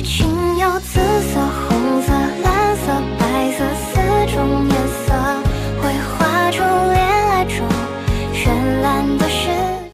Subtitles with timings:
[0.00, 1.19] 爱情要自